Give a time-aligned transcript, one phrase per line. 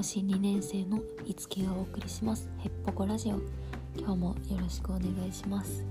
[0.00, 3.38] もし2年生のいつきがお送りしますへっぽこラジオ
[3.98, 5.84] 今日もよろしくお願いします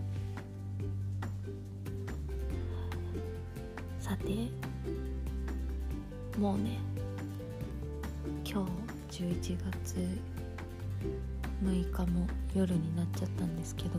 [3.99, 4.49] さて
[6.39, 6.79] もうね
[8.43, 8.67] 今
[9.11, 10.07] 日11月
[11.63, 13.91] 6日も夜になっちゃったんですけど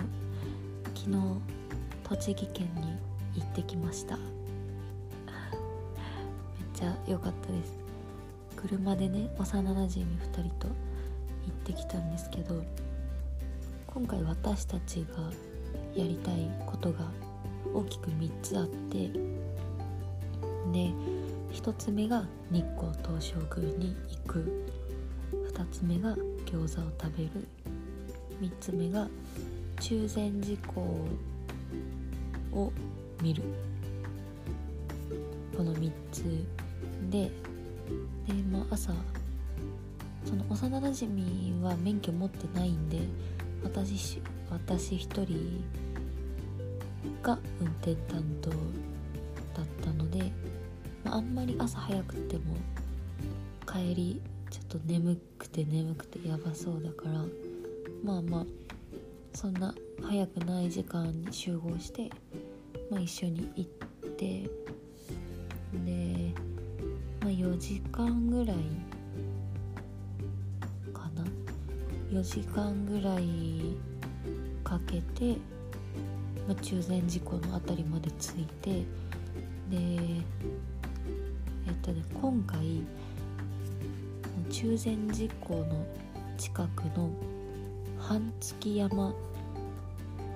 [0.92, 1.16] 昨日
[2.02, 2.98] 栃木県に
[3.40, 4.26] 行ってきましためっ
[6.74, 7.89] ちゃ良かったです
[8.60, 12.62] 車でね幼なじみ2人と行ってきたんですけど
[13.86, 15.30] 今回私たちが
[15.94, 17.06] やりたいことが
[17.74, 19.08] 大きく3つあって
[20.72, 20.92] で
[21.52, 24.66] 1つ目が日光東照宮に行く。
[25.32, 27.30] 2つ目が餃子を食べる。
[28.40, 29.08] 3つ目が
[29.80, 31.06] 中禅寺湖
[32.52, 32.72] を
[33.20, 33.42] 見る。
[35.56, 36.24] この3つ
[37.10, 37.30] で
[38.26, 38.92] で、まあ、朝
[40.24, 42.98] その幼なじみは免許持ってないんで
[43.62, 45.64] 私私一人
[47.22, 50.32] が運転担当だったので、
[51.04, 52.56] まあ、あんまり朝早くても
[53.66, 57.24] 帰りちょっと眠くて眠くてやばそうだから
[58.02, 58.46] まあまあ
[59.32, 62.10] そんな早くない時間に集合して、
[62.90, 64.50] まあ、一緒に行って
[65.84, 66.34] で
[67.20, 68.56] まあ、4時間ぐらい
[70.92, 71.24] かな
[72.10, 73.76] ？4時間ぐらい
[74.62, 75.36] かけて、
[76.46, 80.22] まあ、中禅寺湖の辺りまで着いてでえ
[81.70, 82.82] っとね今回
[84.50, 85.86] 中禅寺湖の
[86.36, 87.10] 近くの
[87.98, 89.14] 半月山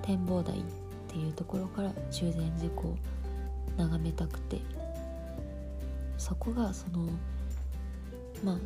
[0.01, 0.61] 展望台っ
[1.07, 2.97] ていうところから中禅寺湖を
[3.77, 4.61] 眺めたくて
[6.17, 7.09] そこがその
[8.43, 8.57] まあ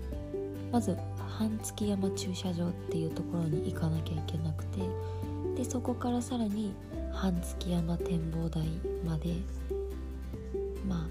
[0.72, 0.98] まず
[1.38, 4.82] 半月山駐車場っていうところに行かなきゃいけなくて
[5.56, 6.74] でそこからさらに
[7.14, 8.64] 半月山展望台
[9.06, 9.36] まで
[10.88, 11.08] ま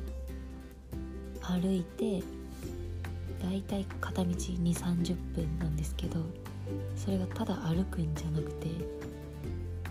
[1.42, 2.22] あ歩いて
[3.42, 6.20] だいたい片道2 3 0分なんですけど
[6.96, 8.68] それがただ歩くんじゃなくて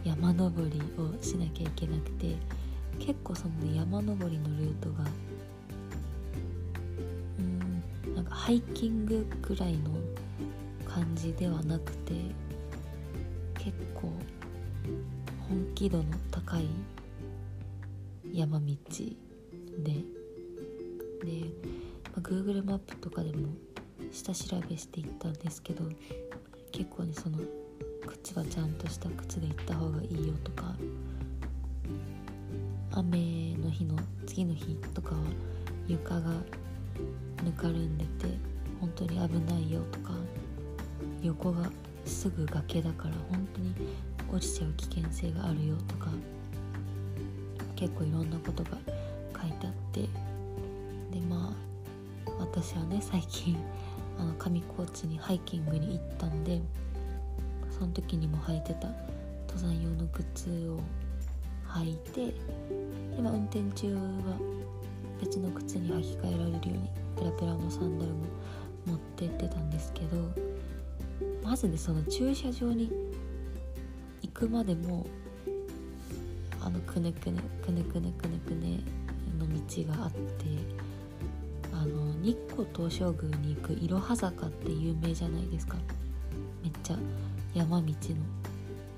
[0.03, 2.36] 山登りをしなきゃいけなくて
[3.00, 5.06] 結構その山登りのルートが
[8.38, 9.92] ハイキングくらいの
[10.88, 12.14] 感じではなくて
[13.56, 14.14] 結構
[15.50, 16.70] 本気度の高い
[18.31, 18.66] 山道
[19.80, 20.02] でで、
[22.14, 23.50] まあ、Google マップとかでも
[24.12, 25.84] 下調べしていったんですけど
[26.72, 27.40] 結構ねその
[28.06, 30.76] 靴はちゃんとした靴で行った方がいいよとか
[32.92, 35.22] 雨の日の次の日とかは
[35.88, 36.31] 床が
[37.44, 38.34] ぬかるんでて
[38.80, 40.12] 本当に危ないよとか
[41.22, 41.70] 横が
[42.06, 43.74] すぐ崖だから本当に
[44.31, 46.09] 落ちちゃう危険性があるよとか
[47.76, 48.72] 結構いろんなことが
[49.42, 50.08] 書いてあってで
[51.30, 51.53] ま
[52.26, 53.58] あ私はね最近
[54.20, 56.59] あの上高地にハイキングに行ったんで
[57.72, 58.88] その時にも履いてた
[59.47, 60.80] 登山用の靴を
[61.68, 62.26] 履いて
[63.16, 64.02] で、まあ、運転中は
[65.22, 68.25] 別の靴に履き替えられるようにペラペラのサンダルも
[68.85, 70.17] 持ってってたんですけど
[71.44, 72.91] まずねその駐車場に
[74.22, 75.05] 行くまでも
[76.61, 78.79] あのくねくねくねくねくねくね
[79.39, 80.17] の道があって
[81.72, 85.78] あの日光東照宮に行くいろは坂って有名じゃないですか。
[86.63, 86.97] めっちゃ
[87.53, 87.94] 山道の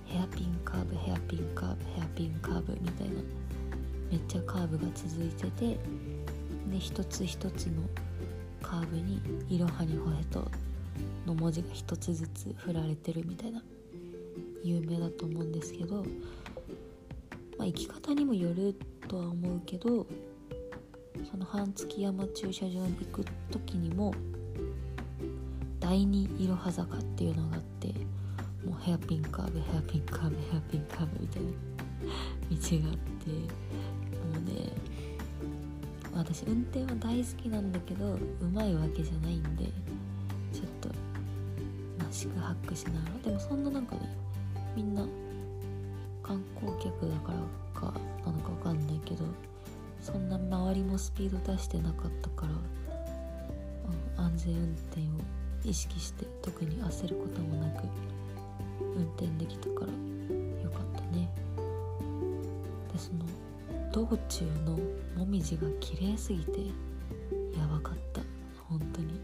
[0.06, 3.14] ヘアピンカーブヘアピンカーブヘアピンカーブみたいな
[4.10, 5.78] めっちゃカーブが続いてて
[6.70, 7.84] で一つ一つの
[8.62, 10.50] カーブに「いろはにほへと」
[11.26, 13.64] の文字が一つずつ振られてるみたいな
[14.64, 16.04] 有名だと思うんですけど、
[17.58, 18.76] まあ、生き方にもよる
[19.08, 20.06] とは思うけど
[21.30, 24.14] その半月山駐車場に行く時にも
[25.80, 27.88] 第二いろは坂っていうのがあって
[28.66, 33.69] もうヘアピンカーブヘアピンカーブヘアピンカーブみたいな道があって
[36.20, 38.20] 私運転は大好きなんだけどう
[38.54, 39.66] まいわけじゃないんで
[40.54, 40.90] ちょっと
[41.98, 43.20] まあ四苦八苦しながら。
[43.24, 44.02] でもそんななんかね
[44.76, 45.06] みんな
[46.22, 47.40] 観光客だから
[47.80, 47.94] か
[48.26, 49.24] なのか分かんないけど
[50.02, 55.04] そんな周りもスピード出してなかったから、安全運転を
[55.64, 57.84] 意識して特に焦ることもなく
[58.82, 59.92] 運転できたから
[60.64, 61.30] よかったね。
[62.94, 63.26] でその
[63.92, 64.78] 道中の
[65.18, 66.68] もみじが綺麗すぎて
[67.58, 68.22] やばかった。
[68.70, 69.20] 本当に。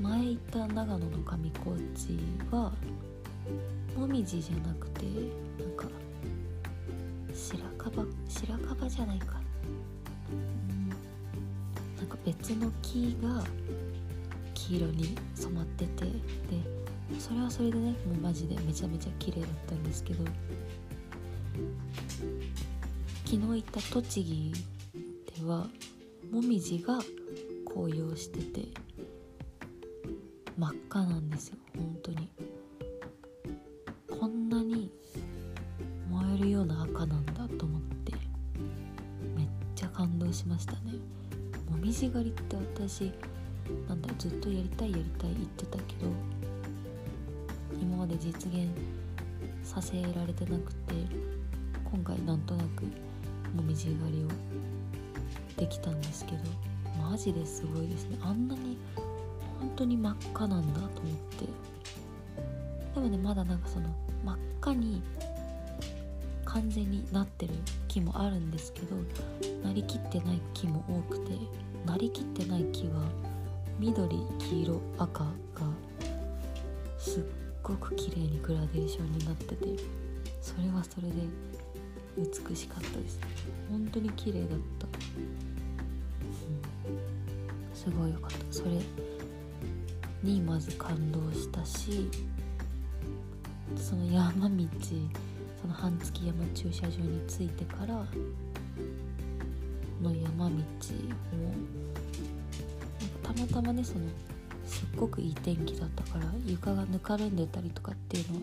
[0.00, 2.18] 前行った長野の上高地
[2.50, 2.72] は
[3.94, 5.04] もみじじゃなくて
[5.58, 5.86] なんか
[7.34, 8.06] 白樺？
[8.28, 9.40] 白樺じゃないか。
[10.32, 10.88] うん。
[10.88, 10.98] なん
[12.08, 13.44] か別の木が
[14.54, 16.10] 黄色に染まっててで
[17.18, 20.24] それはそれでねもうマジでめちゃめちゃ綺麗だったんですけど
[23.30, 24.52] 昨日行った栃木
[25.40, 25.68] では
[26.32, 26.98] もみじが
[27.64, 28.66] 紅葉してて
[30.58, 32.28] 真っ赤なんですよ本当に。
[34.18, 34.90] こんなに
[36.10, 38.14] 燃えるような赤なんだと思って
[39.36, 39.46] めっ
[39.76, 40.94] ちゃ感動しましたね。
[41.70, 43.12] もみじ狩りって私
[43.86, 46.10] なんだずっとやりたいやりたい言ってたけど
[47.80, 48.66] 今まで実現
[49.62, 50.94] させられてなくて
[51.84, 53.09] 今回なんとなく
[53.54, 54.28] もみじ狩りを
[55.56, 56.38] できたんですけど
[57.02, 58.18] マジですごいですね。
[58.22, 58.78] あんなに
[59.58, 60.90] 本当に真っ赤なんだと思っ
[61.38, 61.46] て。
[62.94, 63.86] でもねまだなんかその
[64.24, 65.02] 真っ赤に
[66.44, 67.54] 完全になってる
[67.86, 68.96] 木もあるんですけど
[69.62, 71.32] なりきってない木も多くて
[71.86, 73.02] なりきってない木は
[73.78, 74.08] 緑
[74.38, 75.30] 黄色赤が
[76.98, 77.22] すっ
[77.62, 79.66] ごく綺麗にグラデーションになってて
[80.42, 81.14] それはそれで
[82.20, 83.18] 美しかったです。
[83.70, 84.54] 本当に綺麗だった、
[84.86, 84.90] う
[86.90, 88.36] ん、すごい良かった。
[88.50, 88.70] それ
[90.22, 92.10] にまず感動したし
[93.76, 94.64] その山道
[95.62, 97.94] その半月山駐車場に着いてから
[100.02, 100.54] の山道も
[103.22, 104.06] たまたまねその
[104.66, 108.42] すっごくいい天気だったから床がぬかるんでたりとかっていうのは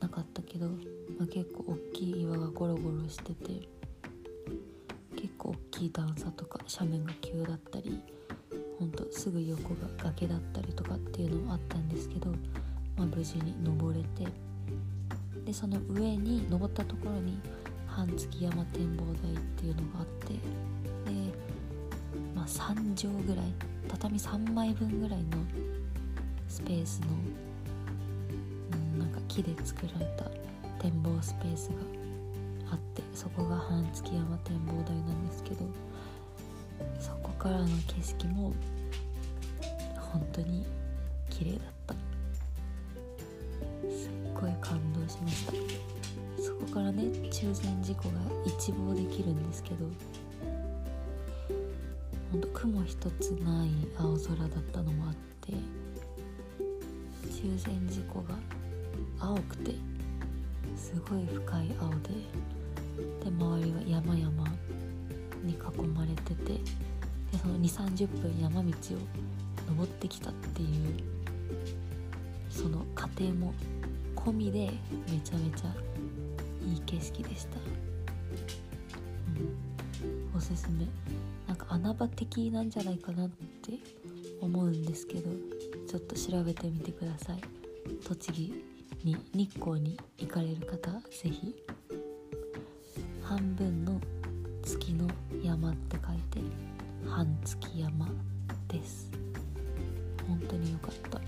[0.00, 0.68] なかったけど、
[1.18, 3.68] まあ、結構大きい岩がゴロゴロしてて
[5.16, 8.00] 結構大きい段差とか斜面が急だったり
[8.78, 12.30] ほんとすぐ横が崖だったりとかっていうのもあったんですけど、
[12.96, 14.26] まあ、無事に登れて
[15.44, 17.38] でその上に登ったところに
[17.86, 20.38] 半月山展望台っていうのがあってで、
[22.34, 23.44] まあ、3畳ぐらい
[23.88, 25.38] 畳3枚分ぐらいの
[26.48, 27.06] スペースの、
[28.94, 30.43] うん、なんか木で作られた
[30.84, 31.76] 展望スペースが
[32.72, 35.64] あってそこが半月山展望台なんですけど
[37.00, 38.52] そこからの景色も
[39.96, 40.66] 本当に
[41.30, 41.94] 綺麗だった。
[43.88, 45.52] すっごい感動しました。
[46.42, 49.86] そこからね中禅寺湖が一望できるんですけど
[52.30, 55.52] ほんと雲一つない青空だったのもあって
[57.32, 58.34] 中禅寺湖が
[59.18, 59.93] 青くて
[60.76, 61.96] すごい深い青で
[63.24, 64.48] で周りは山々
[65.42, 66.60] に囲まれててで
[67.40, 68.72] その2 3 0分山道を
[69.68, 70.68] 登ってきたっていう
[72.50, 73.52] その過程も
[74.24, 74.70] 込みで
[75.10, 75.74] めちゃめちゃ
[76.66, 77.56] いい景色でした、
[80.32, 80.86] うん、おすすめ。
[81.46, 83.72] なんか穴場的なんじゃないかなって
[84.40, 85.30] 思うんですけど
[85.86, 87.40] ちょっと調べてみてください。
[88.06, 88.73] 栃木
[89.04, 91.54] に日光に行かれる方是非
[93.22, 94.00] 半分の
[94.62, 95.06] 月の
[95.42, 96.40] 山って書いて
[97.06, 98.08] 半月山
[98.66, 99.10] です。
[100.26, 101.20] 本当に良かった。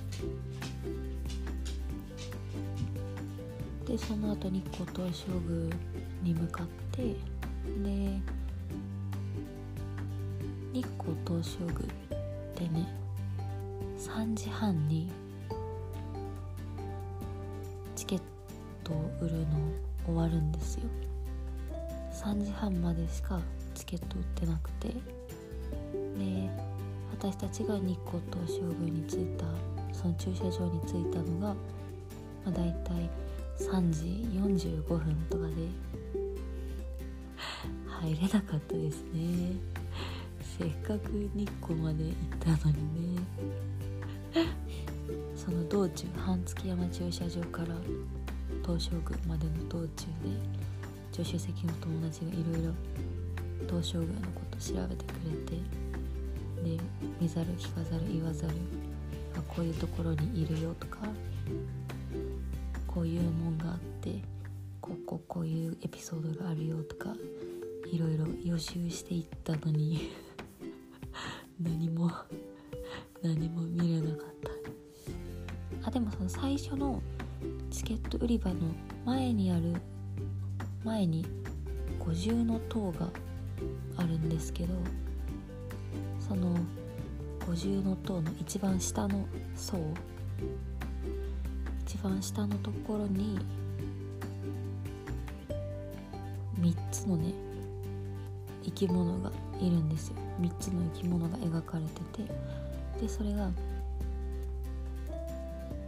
[3.85, 5.76] でその後日光東照宮
[6.23, 7.16] に向かってで
[10.73, 11.83] 日光東照宮っ
[12.54, 12.88] てね
[13.99, 15.12] 3時半に
[18.87, 19.47] トを売るの
[20.05, 20.83] 終わるんですよ。
[22.12, 23.40] 3時半までしか
[23.75, 24.88] チケット売ってなくて。
[24.88, 24.95] で
[27.12, 29.45] 私たちが日光東照宮に着いた
[29.93, 31.57] その駐車場に着いたのが、ま
[32.47, 33.11] あ、大体
[33.59, 34.05] 3時
[34.66, 35.55] 45分とかで
[37.87, 39.57] 入れなかったですね。
[40.59, 43.23] せっかく日光まで行ったのにね。
[45.35, 47.69] その道中半月山駐車場から
[48.64, 50.66] 東照宮までの道中で
[51.12, 52.72] 助手席の友達がいろいろ
[53.68, 56.82] 東照宮のこと調べてくれてで
[57.20, 58.54] 見ざる聞かざる言わざる
[59.36, 60.98] あこういうところにいるよとか
[62.86, 64.22] こういうもんがあって
[64.80, 67.14] こここういうエピソードがあるよとか
[67.92, 70.10] いろいろ予習していったのに
[71.60, 72.10] 何も
[73.22, 75.88] 何も見れなかった。
[75.88, 77.00] あでもその最初の
[77.70, 78.56] チケット売り場の
[79.04, 79.75] 前にある
[80.85, 81.26] 前に
[81.99, 83.08] 五重の塔が
[83.96, 84.75] あるんですけど
[86.20, 86.56] その
[87.46, 89.78] 五重塔の一番下の層
[91.87, 93.38] 一番下のところに
[96.61, 97.32] 3つのね
[98.64, 99.30] 生き物が
[99.61, 100.16] いるんですよ。
[100.40, 102.30] 3つの生き物が描かれてて
[103.00, 103.49] でそれが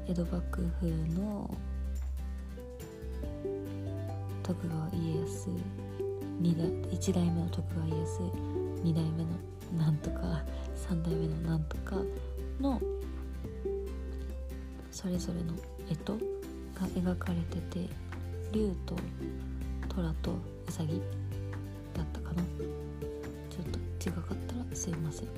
[0.09, 0.87] 江戸幕府
[1.21, 1.51] の
[4.49, 5.51] 徳川家康
[6.41, 8.23] 2代1代目の徳川家康
[8.83, 10.43] 2代目のなんとか
[10.89, 11.97] 3代目のなんとか
[12.59, 12.81] の
[14.91, 15.53] それぞれの
[15.87, 16.19] 干
[16.89, 17.91] 支が描かれてて
[18.51, 18.97] 竜と
[19.95, 20.31] 虎と
[20.67, 21.03] ウサギ
[21.93, 22.43] だったかな。
[23.51, 23.65] ちょっ
[24.01, 25.29] と違かったらすいません。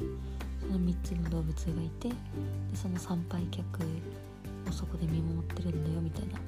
[0.60, 2.14] その3つの動物がいてで
[2.74, 3.66] その参拝客
[4.68, 6.38] をそこで見守ってるんだよみたいな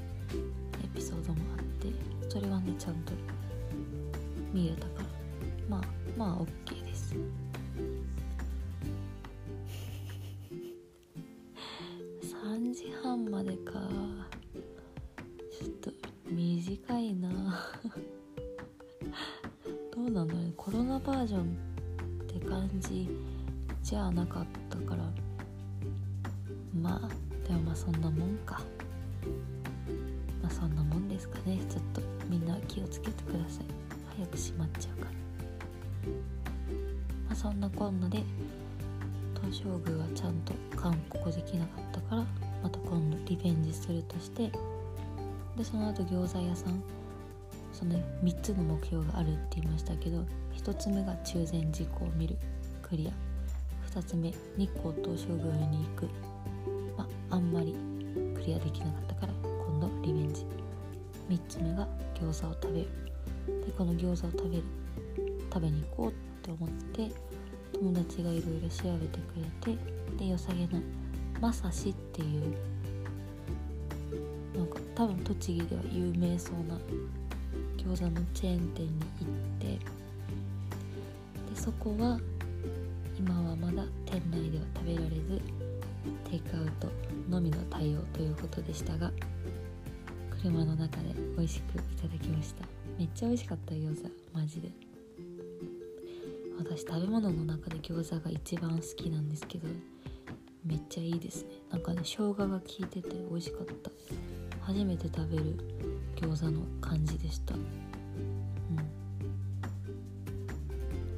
[0.85, 2.22] エピソードもあって。
[2.33, 3.13] それはねちゃんと
[4.55, 5.05] 見れたから。
[5.69, 5.83] まあ
[6.17, 7.15] まあ OK です。
[12.23, 13.73] 3時半までか。
[15.51, 15.91] ちょっと
[16.31, 17.29] 短いな。
[19.95, 20.55] どうなんだろうね。
[20.57, 21.45] コロナバージョンっ
[22.25, 23.11] て感じ
[23.83, 24.62] じゃなかった。
[33.03, 33.65] けてください。
[34.17, 35.11] 早く閉まっちゃうから。
[37.27, 38.23] まあそんなこんなで
[39.41, 42.25] 東照宮はちゃんと韓国できなかったから
[42.63, 44.51] また今度リベンジするとして
[45.57, 46.83] でその後餃子屋さん
[47.73, 50.25] その、3つの目標があるって言いましたけど
[50.57, 52.37] 1つ目が中禅寺湖を見る
[52.83, 53.99] クリア。
[53.99, 56.09] 2つ目日光東照宮に行く。
[56.97, 57.75] まあんまり
[58.35, 60.62] クリアできなかったから今度リベンジ。
[61.33, 62.89] 3つ目が餃子を食べる。
[63.67, 64.63] でこの餃子を食べる
[65.53, 66.13] 食べに行こうっ
[66.43, 67.11] て思って
[67.73, 69.35] 友達がいろいろ調べてく
[69.67, 69.79] れて
[70.19, 70.81] で良さげな
[71.41, 72.55] まさしっていう
[74.57, 76.79] なんか多分栃木では有名そうな
[77.77, 79.81] 餃子のチェーン店に行ってで
[81.61, 82.21] そこは
[83.19, 85.41] 今はまだ店内では食べられず
[86.31, 86.89] テイクアウト
[87.29, 89.11] のみの対応ということでしたが
[90.43, 92.65] 車の中で美味しくいただきました。
[92.99, 94.71] めっちゃ美味しかった餃子マジで。
[96.59, 99.69] 私食べ物の中で餃子が一番好きなんですけど
[100.67, 101.51] めっちゃいいですね。
[101.71, 103.93] なんかね生姜が効いてて美味しかった。
[104.63, 105.57] 初めて食べる
[106.17, 107.55] 餃子の感じでした。
[107.55, 107.61] うん。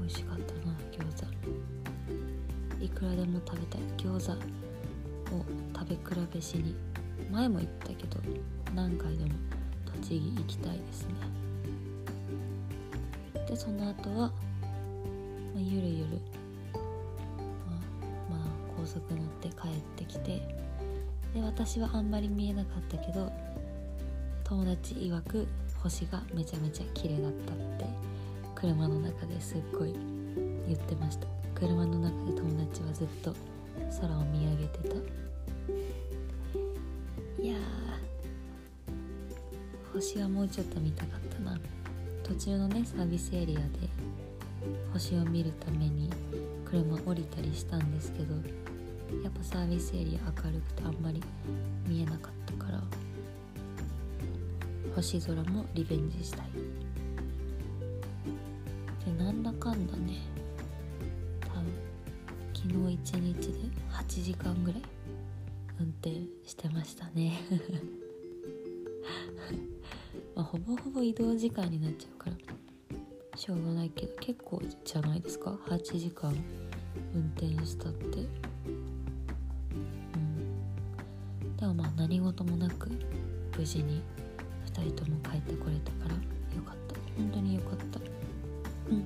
[0.01, 1.25] 美味しかったな餃
[2.79, 2.85] 子。
[2.85, 3.81] いくらでも食べたい。
[3.97, 6.01] 餃子を食べ比
[6.35, 6.77] べしに
[7.35, 8.21] 前も言ったけど
[8.77, 9.31] 何回でも
[10.01, 11.15] 栃木行きたいですね。
[13.49, 14.31] でその後は、ま
[15.57, 16.21] あ、ゆるゆる、
[16.73, 16.81] まあ、
[18.31, 18.41] まあ
[18.77, 20.41] 高速乗って帰ってきて
[21.35, 23.33] で私はあんまり見えなかったけど
[24.45, 25.47] 友達曰く
[25.83, 27.87] 星がめちゃめちゃ綺麗だったって
[28.55, 29.95] 車の中ですっごい
[30.69, 31.27] 言ってました。
[31.55, 33.35] 車の中で友達はずっと
[34.01, 35.24] 空を見上げてた。
[37.45, 37.57] いや
[39.93, 41.61] 星はもうちょっと見たかったな。
[42.23, 43.65] 途中のねサービスエリアで
[44.95, 46.09] 星を見るために
[46.65, 48.33] 車降りたりしたんですけど
[49.23, 51.23] やっぱサービスエリア明るくてあんまり
[51.87, 52.81] 見えなかったから
[54.97, 56.47] 星空もリベンジしたい。
[59.05, 60.15] でなんだかんだね
[61.43, 61.67] 多分
[62.55, 63.59] 昨日一日で
[63.93, 64.83] 8時間ぐらい
[66.05, 67.33] 運転してましたね。
[70.37, 72.37] まあほぼほぼ移動時間になっちゃうから
[73.39, 75.53] しょうがないけど結構じゃないですか。
[75.67, 76.37] 8時間
[77.15, 78.19] 運転したって。
[78.19, 78.23] う
[80.19, 81.57] ん。
[81.57, 82.91] でもまあ何事もなく
[83.57, 84.03] 無事に
[84.67, 86.21] 2人とも帰ってこれたからよ
[86.63, 86.95] かった。
[87.17, 87.99] 本当によかった。
[88.91, 88.99] うん。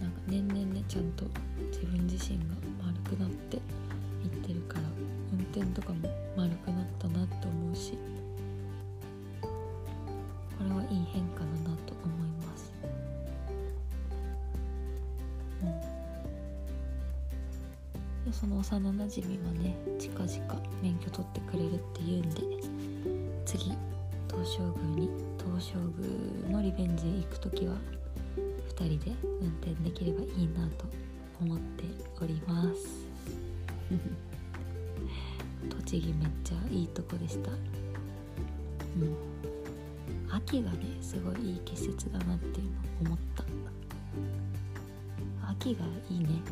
[0.00, 1.24] なんか年々ねちゃんと
[1.72, 2.44] 自分自身が
[2.84, 3.58] 丸くなって
[5.56, 7.96] 運転とかも丸くなったなって思うし
[9.42, 9.48] こ
[10.64, 12.72] れはいい変化だなと思います。
[18.26, 18.32] うん。
[18.32, 22.40] その幼なじみはね近々免許取ってくれるって言うんで
[23.44, 23.72] 次
[24.28, 24.62] 東照
[24.94, 27.76] 宮に東照宮のリベンジへ行く時は
[28.76, 30.86] 2人で運転できればいいなと
[31.40, 31.84] 思って
[32.20, 32.33] おります。
[35.94, 37.52] 栃木めっちゃいいとこでした。
[37.52, 37.56] うん。
[40.28, 43.44] 秋がねすごいいい季節だなっていうの思った。
[45.50, 46.42] 秋がいいね。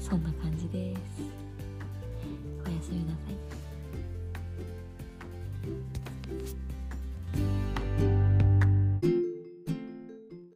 [0.00, 1.00] そんな感じです。
[2.66, 3.57] おやすみなさい。